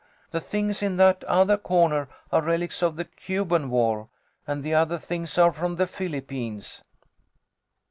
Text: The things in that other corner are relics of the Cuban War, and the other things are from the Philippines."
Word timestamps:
The 0.31 0.41
things 0.41 0.81
in 0.81 0.97
that 0.97 1.23
other 1.25 1.57
corner 1.57 2.07
are 2.31 2.41
relics 2.41 2.81
of 2.81 2.95
the 2.95 3.05
Cuban 3.05 3.69
War, 3.69 4.09
and 4.47 4.63
the 4.63 4.73
other 4.73 4.97
things 4.97 5.37
are 5.37 5.51
from 5.53 5.75
the 5.75 5.85
Philippines." 5.85 6.81